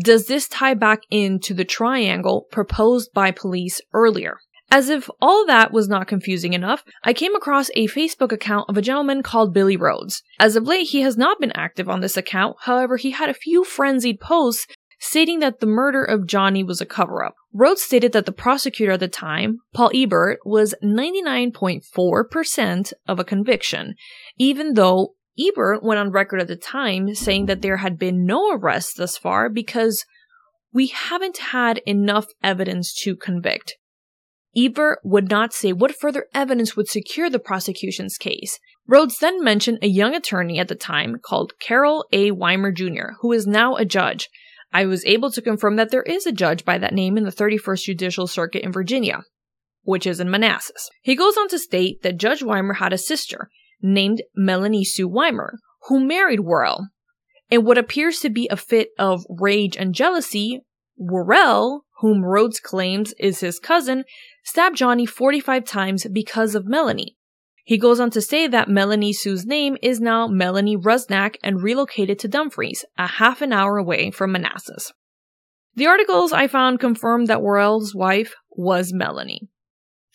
Does 0.00 0.26
this 0.26 0.48
tie 0.48 0.74
back 0.74 1.00
into 1.10 1.54
the 1.54 1.64
triangle 1.64 2.46
proposed 2.52 3.10
by 3.12 3.30
police 3.30 3.80
earlier? 3.92 4.38
As 4.70 4.90
if 4.90 5.08
all 5.20 5.46
that 5.46 5.72
was 5.72 5.88
not 5.88 6.08
confusing 6.08 6.52
enough, 6.52 6.84
I 7.02 7.14
came 7.14 7.34
across 7.34 7.70
a 7.74 7.88
Facebook 7.88 8.32
account 8.32 8.68
of 8.68 8.76
a 8.76 8.82
gentleman 8.82 9.22
called 9.22 9.54
Billy 9.54 9.78
Rhodes. 9.78 10.22
As 10.38 10.56
of 10.56 10.66
late, 10.66 10.88
he 10.88 11.00
has 11.00 11.16
not 11.16 11.40
been 11.40 11.52
active 11.52 11.88
on 11.88 12.00
this 12.00 12.18
account, 12.18 12.56
however, 12.60 12.98
he 12.98 13.12
had 13.12 13.30
a 13.30 13.34
few 13.34 13.64
frenzied 13.64 14.20
posts 14.20 14.66
stating 15.00 15.38
that 15.38 15.60
the 15.60 15.66
murder 15.66 16.04
of 16.04 16.26
Johnny 16.26 16.62
was 16.62 16.82
a 16.82 16.86
cover 16.86 17.24
up. 17.24 17.34
Rhodes 17.52 17.82
stated 17.82 18.12
that 18.12 18.26
the 18.26 18.32
prosecutor 18.32 18.92
at 18.92 19.00
the 19.00 19.08
time, 19.08 19.58
Paul 19.72 19.90
Ebert, 19.94 20.40
was 20.44 20.74
99.4% 20.82 22.92
of 23.06 23.18
a 23.18 23.24
conviction, 23.24 23.94
even 24.36 24.74
though 24.74 25.14
Ebert 25.38 25.82
went 25.82 26.00
on 26.00 26.10
record 26.10 26.40
at 26.40 26.48
the 26.48 26.56
time 26.56 27.14
saying 27.14 27.46
that 27.46 27.62
there 27.62 27.78
had 27.78 27.98
been 27.98 28.26
no 28.26 28.52
arrests 28.52 28.92
thus 28.94 29.16
far 29.16 29.48
because 29.48 30.04
we 30.72 30.88
haven't 30.88 31.38
had 31.38 31.78
enough 31.86 32.26
evidence 32.42 32.92
to 33.02 33.16
convict. 33.16 33.76
Ebert 34.56 35.00
would 35.04 35.30
not 35.30 35.52
say 35.52 35.72
what 35.72 35.94
further 35.94 36.26
evidence 36.34 36.76
would 36.76 36.88
secure 36.88 37.28
the 37.28 37.38
prosecution's 37.38 38.16
case. 38.16 38.58
Rhodes 38.86 39.18
then 39.18 39.44
mentioned 39.44 39.78
a 39.82 39.88
young 39.88 40.14
attorney 40.14 40.58
at 40.58 40.68
the 40.68 40.74
time 40.74 41.16
called 41.22 41.52
Carroll 41.60 42.06
A. 42.12 42.30
Weimer 42.30 42.72
Jr., 42.72 43.12
who 43.20 43.32
is 43.32 43.46
now 43.46 43.76
a 43.76 43.84
judge. 43.84 44.28
I 44.72 44.86
was 44.86 45.04
able 45.04 45.30
to 45.32 45.42
confirm 45.42 45.76
that 45.76 45.90
there 45.90 46.02
is 46.02 46.26
a 46.26 46.32
judge 46.32 46.64
by 46.64 46.78
that 46.78 46.94
name 46.94 47.16
in 47.16 47.24
the 47.24 47.30
31st 47.30 47.82
Judicial 47.82 48.26
Circuit 48.26 48.64
in 48.64 48.72
Virginia, 48.72 49.22
which 49.82 50.06
is 50.06 50.20
in 50.20 50.30
Manassas. 50.30 50.88
He 51.02 51.14
goes 51.14 51.36
on 51.36 51.48
to 51.48 51.58
state 51.58 52.02
that 52.02 52.18
Judge 52.18 52.42
Weimer 52.42 52.74
had 52.74 52.92
a 52.92 52.98
sister 52.98 53.50
named 53.80 54.22
Melanie 54.34 54.84
Sue 54.84 55.08
Weimer, 55.08 55.58
who 55.88 56.04
married 56.04 56.40
Worrell. 56.40 56.88
In 57.50 57.64
what 57.64 57.78
appears 57.78 58.20
to 58.20 58.30
be 58.30 58.48
a 58.50 58.56
fit 58.56 58.88
of 58.98 59.24
rage 59.28 59.76
and 59.76 59.94
jealousy, 59.94 60.60
Worrell, 60.98 61.84
whom 62.00 62.24
Rhodes 62.24 62.60
claims 62.60 63.14
is 63.18 63.40
his 63.40 63.58
cousin, 63.58 64.04
stabbed 64.48 64.76
Johnny 64.76 65.04
45 65.04 65.64
times 65.64 66.06
because 66.10 66.54
of 66.54 66.66
Melanie. 66.66 67.16
He 67.64 67.76
goes 67.76 68.00
on 68.00 68.08
to 68.12 68.22
say 68.22 68.46
that 68.46 68.70
Melanie 68.70 69.12
Sue's 69.12 69.44
name 69.44 69.76
is 69.82 70.00
now 70.00 70.26
Melanie 70.26 70.74
Rusnak 70.74 71.36
and 71.42 71.62
relocated 71.62 72.18
to 72.20 72.28
Dumfries, 72.28 72.82
a 72.96 73.06
half 73.06 73.42
an 73.42 73.52
hour 73.52 73.76
away 73.76 74.10
from 74.10 74.32
Manassas. 74.32 74.90
The 75.74 75.86
articles 75.86 76.32
I 76.32 76.46
found 76.46 76.80
confirmed 76.80 77.26
that 77.26 77.42
Worrell's 77.42 77.94
wife 77.94 78.34
was 78.50 78.90
Melanie. 78.90 79.50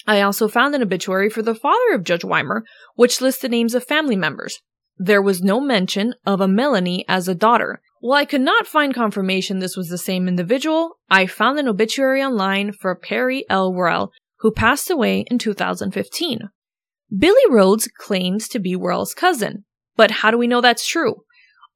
I 0.07 0.21
also 0.21 0.47
found 0.47 0.73
an 0.73 0.81
obituary 0.81 1.29
for 1.29 1.43
the 1.43 1.53
father 1.53 1.93
of 1.93 2.03
Judge 2.03 2.25
Weimer, 2.25 2.63
which 2.95 3.21
lists 3.21 3.43
the 3.43 3.49
names 3.49 3.75
of 3.75 3.85
family 3.85 4.15
members. 4.15 4.59
There 4.97 5.21
was 5.21 5.43
no 5.43 5.59
mention 5.59 6.15
of 6.25 6.41
a 6.41 6.47
Melanie 6.47 7.05
as 7.07 7.27
a 7.27 7.35
daughter. 7.35 7.81
While 7.99 8.19
I 8.19 8.25
could 8.25 8.41
not 8.41 8.67
find 8.67 8.93
confirmation 8.93 9.59
this 9.59 9.77
was 9.77 9.89
the 9.89 9.97
same 9.97 10.27
individual, 10.27 10.97
I 11.09 11.27
found 11.27 11.59
an 11.59 11.67
obituary 11.67 12.21
online 12.21 12.73
for 12.73 12.95
Perry 12.95 13.45
L. 13.49 13.71
Worrell, 13.71 14.11
who 14.43 14.51
passed 14.51 14.91
away 14.91 15.25
in 15.31 15.39
2015. 15.39 16.49
Billy 17.17 17.41
Rhodes 17.49 17.89
claims 17.97 18.49
to 18.49 18.59
be 18.59 18.75
Worrell's 18.75 19.13
cousin, 19.13 19.63
but 19.95 20.11
how 20.11 20.31
do 20.31 20.37
we 20.37 20.47
know 20.47 20.59
that's 20.59 20.85
true? 20.85 21.23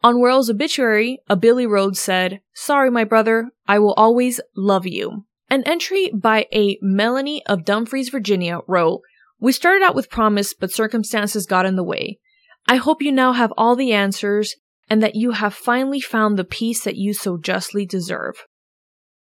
On 0.03 0.19
Worrell's 0.19 0.49
obituary, 0.49 1.19
a 1.29 1.37
Billy 1.37 1.65
Rhodes 1.65 1.99
said, 1.99 2.41
Sorry, 2.53 2.91
my 2.91 3.05
brother, 3.05 3.49
I 3.67 3.79
will 3.79 3.93
always 3.93 4.41
love 4.55 4.85
you. 4.85 5.25
An 5.49 5.63
entry 5.63 6.11
by 6.13 6.45
a 6.53 6.77
Melanie 6.81 7.41
of 7.45 7.63
Dumfries, 7.63 8.09
Virginia 8.09 8.59
wrote, 8.67 9.01
We 9.39 9.53
started 9.53 9.83
out 9.83 9.95
with 9.95 10.09
promise, 10.09 10.53
but 10.53 10.71
circumstances 10.71 11.45
got 11.45 11.65
in 11.65 11.77
the 11.77 11.83
way. 11.83 12.19
I 12.67 12.75
hope 12.75 13.01
you 13.01 13.13
now 13.13 13.31
have 13.31 13.53
all 13.55 13.77
the 13.77 13.93
answers 13.93 14.55
and 14.89 15.01
that 15.01 15.15
you 15.15 15.31
have 15.31 15.53
finally 15.53 16.01
found 16.01 16.37
the 16.37 16.43
peace 16.43 16.83
that 16.83 16.97
you 16.97 17.13
so 17.13 17.37
justly 17.37 17.85
deserve. 17.85 18.45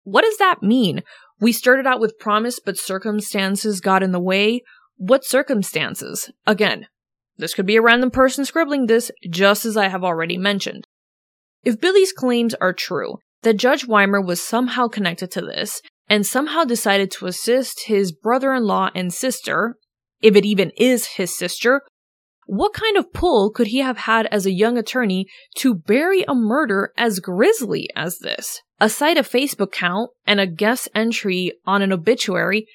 What 0.03 0.23
does 0.23 0.39
that 0.39 0.65
mean? 0.65 1.05
We 1.41 1.53
started 1.53 1.87
out 1.87 2.01
with 2.01 2.19
promise, 2.19 2.61
but 2.61 2.79
circumstances 2.79 3.81
got 3.81 4.03
in 4.03 4.13
the 4.13 4.21
way. 4.21 4.63
What 4.97 5.25
circumstances? 5.25 6.31
Again, 6.47 6.87
this 7.39 7.55
could 7.55 7.67
be 7.67 7.77
a 7.77 7.83
random 7.83 8.11
person 8.11 8.45
scribbling 8.45 8.87
this, 8.87 9.11
just 9.29 9.65
as 9.65 9.77
I 9.77 9.89
have 9.89 10.05
already 10.05 10.37
mentioned. 10.37 10.87
If 11.65 11.81
Billy's 11.81 12.13
claims 12.13 12.55
are 12.61 12.75
true, 12.75 13.17
that 13.43 13.57
Judge 13.57 13.87
Weimer 13.87 14.21
was 14.21 14.43
somehow 14.43 14.89
connected 14.89 15.31
to 15.33 15.41
this, 15.41 15.81
and 16.09 16.27
somehow 16.27 16.65
decided 16.65 17.11
to 17.13 17.27
assist 17.27 17.87
his 17.87 18.13
brother 18.13 18.53
in 18.53 18.65
law 18.65 18.91
and 18.95 19.13
sister, 19.13 19.77
if 20.21 20.37
it 20.37 20.45
even 20.45 20.73
is 20.77 21.07
his 21.07 21.37
sister, 21.37 21.81
what 22.47 22.75
kind 22.75 22.97
of 22.97 23.13
pull 23.13 23.51
could 23.51 23.69
he 23.69 23.79
have 23.79 23.99
had 23.99 24.27
as 24.27 24.45
a 24.45 24.53
young 24.53 24.77
attorney 24.77 25.27
to 25.57 25.75
bury 25.75 26.25
a 26.27 26.35
murder 26.35 26.93
as 26.99 27.21
grisly 27.21 27.89
as 27.95 28.19
this? 28.19 28.61
Aside 28.81 29.19
a 29.19 29.23
Facebook 29.23 29.65
account 29.65 30.11
and 30.27 30.41
a 30.41 30.47
guest 30.47 30.89
entry 30.95 31.53
on 31.67 31.83
an 31.83 31.93
obituary, 31.93 32.67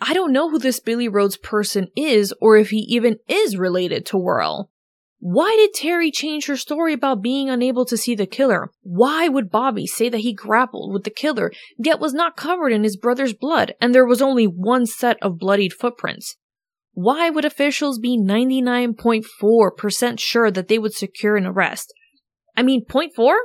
I 0.00 0.12
don't 0.12 0.32
know 0.32 0.50
who 0.50 0.58
this 0.58 0.80
Billy 0.80 1.06
Rhodes 1.06 1.36
person 1.36 1.86
is 1.96 2.34
or 2.40 2.56
if 2.56 2.70
he 2.70 2.78
even 2.88 3.18
is 3.28 3.56
related 3.56 4.04
to 4.06 4.18
Worrell. 4.18 4.72
Why 5.20 5.54
did 5.56 5.72
Terry 5.72 6.10
change 6.10 6.46
her 6.46 6.56
story 6.56 6.92
about 6.92 7.22
being 7.22 7.48
unable 7.48 7.84
to 7.84 7.96
see 7.96 8.16
the 8.16 8.26
killer? 8.26 8.72
Why 8.82 9.28
would 9.28 9.52
Bobby 9.52 9.86
say 9.86 10.08
that 10.08 10.22
he 10.22 10.34
grappled 10.34 10.92
with 10.92 11.04
the 11.04 11.10
killer, 11.10 11.52
yet 11.78 12.00
was 12.00 12.12
not 12.12 12.36
covered 12.36 12.72
in 12.72 12.82
his 12.82 12.96
brother's 12.96 13.32
blood, 13.32 13.72
and 13.80 13.94
there 13.94 14.04
was 14.04 14.20
only 14.20 14.46
one 14.46 14.84
set 14.84 15.16
of 15.22 15.38
bloodied 15.38 15.74
footprints? 15.74 16.34
Why 16.94 17.30
would 17.30 17.44
officials 17.44 18.00
be 18.00 18.18
99.4% 18.18 20.18
sure 20.18 20.50
that 20.50 20.66
they 20.66 20.80
would 20.80 20.92
secure 20.92 21.36
an 21.36 21.46
arrest? 21.46 21.94
I 22.56 22.64
mean, 22.64 22.84
0.4? 22.84 23.36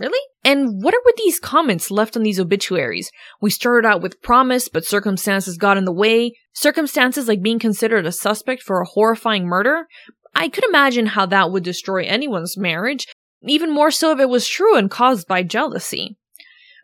Really? 0.00 0.18
And 0.42 0.82
what 0.82 0.94
are 0.94 1.02
with 1.04 1.16
these 1.16 1.38
comments 1.38 1.90
left 1.90 2.16
on 2.16 2.22
these 2.22 2.40
obituaries? 2.40 3.10
We 3.42 3.50
started 3.50 3.86
out 3.86 4.00
with 4.00 4.22
promise, 4.22 4.66
but 4.68 4.86
circumstances 4.86 5.58
got 5.58 5.76
in 5.76 5.84
the 5.84 5.92
way. 5.92 6.32
Circumstances 6.54 7.28
like 7.28 7.42
being 7.42 7.58
considered 7.58 8.06
a 8.06 8.12
suspect 8.12 8.62
for 8.62 8.80
a 8.80 8.86
horrifying 8.86 9.46
murder? 9.46 9.86
I 10.34 10.48
could 10.48 10.64
imagine 10.64 11.06
how 11.06 11.26
that 11.26 11.52
would 11.52 11.64
destroy 11.64 12.04
anyone's 12.04 12.56
marriage, 12.56 13.06
even 13.42 13.70
more 13.70 13.90
so 13.90 14.10
if 14.12 14.18
it 14.18 14.30
was 14.30 14.48
true 14.48 14.74
and 14.74 14.90
caused 14.90 15.28
by 15.28 15.42
jealousy. 15.42 16.16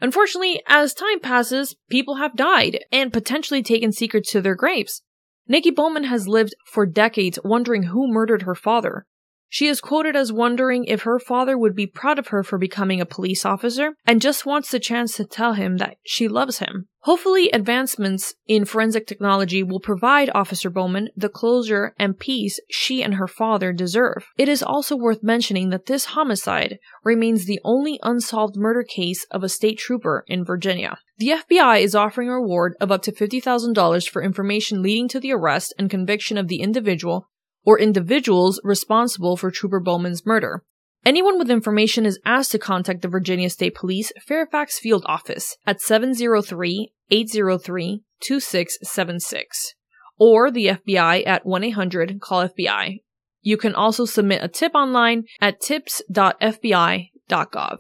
Unfortunately, 0.03 0.61
as 0.67 0.93
time 0.93 1.21
passes, 1.21 1.75
people 1.89 2.17
have 2.17 2.37
died 2.37 2.81
and 2.93 3.15
potentially 3.15 3.63
taken 3.63 3.93
secrets 3.93 4.31
to 4.33 4.43
their 4.43 4.55
graves. 4.55 5.01
Nikki 5.49 5.71
Bowman 5.71 6.05
has 6.05 6.29
lived 6.29 6.55
for 6.67 6.85
decades 6.85 7.39
wondering 7.43 7.85
who 7.85 8.13
murdered 8.13 8.43
her 8.43 8.55
father. 8.55 9.07
She 9.49 9.69
is 9.69 9.81
quoted 9.81 10.17
as 10.17 10.33
wondering 10.33 10.85
if 10.85 11.03
her 11.03 11.19
father 11.19 11.57
would 11.57 11.75
be 11.75 11.87
proud 11.87 12.19
of 12.19 12.29
her 12.29 12.43
for 12.43 12.59
becoming 12.59 13.01
a 13.01 13.07
police 13.07 13.45
officer 13.45 13.95
and 14.05 14.21
just 14.21 14.45
wants 14.45 14.71
the 14.71 14.81
chance 14.81 15.17
to 15.17 15.25
tell 15.25 15.55
him 15.55 15.77
that 15.77 15.97
she 16.05 16.29
loves 16.29 16.59
him. 16.59 16.89
Hopefully, 17.07 17.51
advancements 17.53 18.35
in 18.49 18.65
forensic 18.65 19.07
technology 19.07 19.63
will 19.63 19.79
provide 19.79 20.29
Officer 20.35 20.69
Bowman 20.69 21.09
the 21.17 21.29
closure 21.29 21.95
and 22.01 22.19
peace 22.19 22.59
she 22.69 23.01
and 23.01 23.15
her 23.15 23.29
father 23.29 23.73
deserve. 23.73 24.27
It 24.37 24.49
is 24.49 24.61
also 24.61 24.97
worth 24.97 25.23
mentioning 25.23 25.71
that 25.71 25.87
this 25.87 26.07
homicide 26.07 26.81
remains 27.05 27.45
the 27.45 27.61
only 27.63 28.01
unsolved 28.03 28.57
murder 28.57 28.83
case 28.83 29.25
of 29.31 29.45
a 29.45 29.49
state 29.49 29.79
trooper 29.79 30.25
in 30.27 30.45
Virginia. 30.45 30.99
The 31.19 31.29
FBI 31.29 31.81
is 31.81 31.95
offering 31.95 32.29
a 32.29 32.35
reward 32.35 32.75
of 32.81 32.91
up 32.91 33.03
to 33.03 33.13
$50,000 33.13 34.09
for 34.09 34.21
information 34.21 34.83
leading 34.83 35.07
to 35.09 35.21
the 35.21 35.33
arrest 35.33 35.73
and 35.79 35.89
conviction 35.89 36.37
of 36.37 36.49
the 36.49 36.61
individual 36.61 37.29
or 37.67 37.79
individuals 37.79 38.61
responsible 38.65 39.37
for 39.37 39.51
Trooper 39.51 39.81
Bowman's 39.81 40.25
murder. 40.25 40.63
Anyone 41.05 41.39
with 41.39 41.51
information 41.51 42.07
is 42.07 42.19
asked 42.25 42.53
to 42.53 42.59
contact 42.59 43.03
the 43.03 43.09
Virginia 43.09 43.51
State 43.51 43.75
Police 43.75 44.13
Fairfax 44.27 44.79
Field 44.79 45.05
Office 45.07 45.57
at 45.67 45.81
703 45.81 46.93
803 47.11 48.03
2676 48.21 49.75
or 50.19 50.51
the 50.51 50.67
FBI 50.67 51.27
at 51.27 51.45
1 51.45 51.65
800 51.65 52.21
CALL 52.21 52.49
FBI. 52.49 53.01
You 53.43 53.57
can 53.57 53.75
also 53.75 54.05
submit 54.05 54.43
a 54.43 54.49
tip 54.49 54.75
online 54.75 55.25
at 55.41 55.61
tips.fbi.gov. 55.61 57.79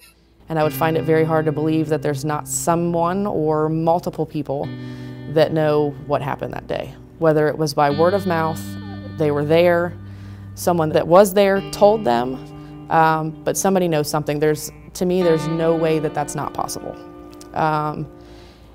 And 0.48 0.60
I 0.60 0.62
would 0.62 0.72
find 0.72 0.96
it 0.96 1.02
very 1.02 1.24
hard 1.24 1.46
to 1.46 1.52
believe 1.52 1.88
that 1.88 2.02
there's 2.02 2.24
not 2.24 2.46
someone 2.46 3.26
or 3.26 3.68
multiple 3.68 4.26
people 4.26 4.68
that 5.30 5.52
know 5.52 5.90
what 6.06 6.22
happened 6.22 6.54
that 6.54 6.68
day, 6.68 6.94
whether 7.18 7.48
it 7.48 7.58
was 7.58 7.74
by 7.74 7.90
word 7.90 8.14
of 8.14 8.28
mouth 8.28 8.62
they 9.18 9.30
were 9.30 9.44
there. 9.44 9.92
Someone 10.54 10.88
that 10.90 11.06
was 11.06 11.34
there 11.34 11.60
told 11.70 12.04
them, 12.04 12.90
um, 12.90 13.30
but 13.44 13.56
somebody 13.56 13.88
knows 13.88 14.08
something. 14.08 14.40
There's, 14.40 14.70
to 14.94 15.04
me, 15.04 15.22
there's 15.22 15.46
no 15.48 15.74
way 15.74 15.98
that 15.98 16.14
that's 16.14 16.34
not 16.34 16.54
possible. 16.54 16.96
Um, 17.54 18.06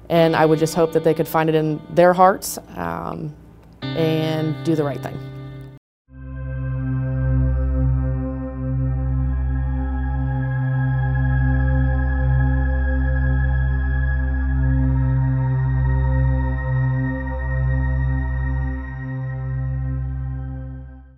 and 0.10 0.36
I 0.36 0.46
would 0.46 0.60
just 0.60 0.76
hope 0.76 0.92
that 0.94 1.04
they 1.04 1.14
could 1.14 1.28
find 1.28 1.50
it 1.50 1.56
in 1.56 1.82
their 1.90 2.14
hearts 2.14 2.60
um, 2.76 3.34
and 3.82 4.64
do 4.66 4.76
the 4.76 4.84
right 4.84 5.02
thing. 5.02 5.18